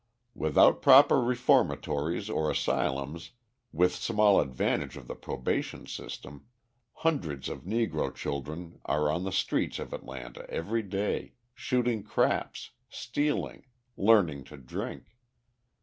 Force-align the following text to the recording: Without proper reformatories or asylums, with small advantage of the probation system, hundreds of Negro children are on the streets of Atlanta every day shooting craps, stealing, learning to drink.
Without 0.33 0.81
proper 0.81 1.21
reformatories 1.21 2.27
or 2.27 2.49
asylums, 2.49 3.33
with 3.71 3.93
small 3.93 4.41
advantage 4.41 4.97
of 4.97 5.07
the 5.07 5.13
probation 5.13 5.85
system, 5.85 6.47
hundreds 7.05 7.47
of 7.49 7.65
Negro 7.65 8.11
children 8.15 8.79
are 8.85 9.11
on 9.11 9.25
the 9.25 9.31
streets 9.31 9.77
of 9.77 9.93
Atlanta 9.93 10.49
every 10.49 10.81
day 10.81 11.33
shooting 11.53 12.01
craps, 12.01 12.71
stealing, 12.89 13.67
learning 13.95 14.43
to 14.45 14.57
drink. 14.57 15.17